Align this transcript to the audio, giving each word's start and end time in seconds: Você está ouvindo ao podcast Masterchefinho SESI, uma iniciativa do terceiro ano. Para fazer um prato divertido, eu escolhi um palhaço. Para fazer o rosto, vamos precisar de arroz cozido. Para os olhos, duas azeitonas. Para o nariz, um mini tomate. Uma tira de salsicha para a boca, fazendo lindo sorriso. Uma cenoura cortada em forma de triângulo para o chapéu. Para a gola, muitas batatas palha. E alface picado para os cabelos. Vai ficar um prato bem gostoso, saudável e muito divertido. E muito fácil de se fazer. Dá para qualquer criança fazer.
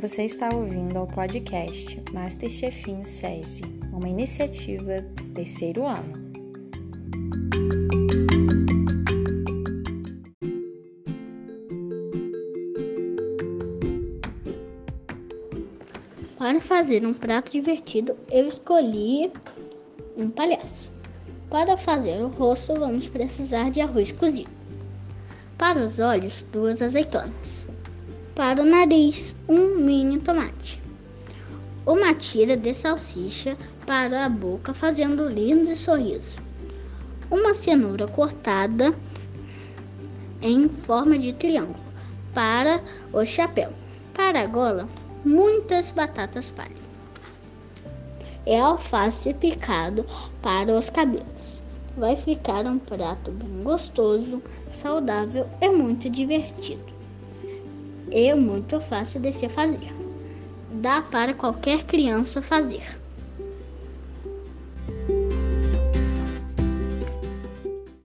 Você 0.00 0.24
está 0.24 0.52
ouvindo 0.52 0.98
ao 0.98 1.06
podcast 1.06 2.02
Masterchefinho 2.12 3.06
SESI, 3.06 3.62
uma 3.92 4.08
iniciativa 4.08 5.00
do 5.00 5.30
terceiro 5.30 5.86
ano. 5.86 6.12
Para 16.36 16.60
fazer 16.60 17.06
um 17.06 17.14
prato 17.14 17.52
divertido, 17.52 18.16
eu 18.32 18.48
escolhi 18.48 19.32
um 20.16 20.28
palhaço. 20.28 20.92
Para 21.48 21.76
fazer 21.76 22.20
o 22.20 22.28
rosto, 22.28 22.74
vamos 22.74 23.06
precisar 23.06 23.70
de 23.70 23.80
arroz 23.80 24.10
cozido. 24.10 24.50
Para 25.56 25.84
os 25.84 26.00
olhos, 26.00 26.42
duas 26.50 26.82
azeitonas. 26.82 27.73
Para 28.34 28.62
o 28.62 28.64
nariz, 28.64 29.32
um 29.48 29.76
mini 29.76 30.18
tomate. 30.18 30.82
Uma 31.86 32.12
tira 32.14 32.56
de 32.56 32.74
salsicha 32.74 33.56
para 33.86 34.26
a 34.26 34.28
boca, 34.28 34.74
fazendo 34.74 35.28
lindo 35.28 35.76
sorriso. 35.76 36.42
Uma 37.30 37.54
cenoura 37.54 38.08
cortada 38.08 38.92
em 40.42 40.68
forma 40.68 41.16
de 41.16 41.32
triângulo 41.32 41.78
para 42.34 42.82
o 43.12 43.24
chapéu. 43.24 43.70
Para 44.12 44.40
a 44.40 44.46
gola, 44.46 44.88
muitas 45.24 45.92
batatas 45.92 46.50
palha. 46.50 46.74
E 48.44 48.56
alface 48.56 49.32
picado 49.32 50.04
para 50.42 50.76
os 50.76 50.90
cabelos. 50.90 51.62
Vai 51.96 52.16
ficar 52.16 52.66
um 52.66 52.80
prato 52.80 53.30
bem 53.30 53.62
gostoso, 53.62 54.42
saudável 54.72 55.48
e 55.60 55.68
muito 55.68 56.10
divertido. 56.10 56.94
E 58.10 58.34
muito 58.34 58.80
fácil 58.80 59.20
de 59.20 59.32
se 59.32 59.48
fazer. 59.48 59.92
Dá 60.70 61.02
para 61.02 61.34
qualquer 61.34 61.84
criança 61.84 62.42
fazer. 62.42 62.82